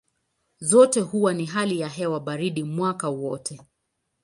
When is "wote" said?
3.09-3.59